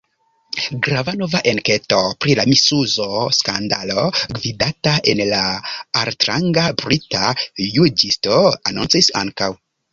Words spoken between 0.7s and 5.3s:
Grava nova enketo pri la misuzo skandalo gvidata de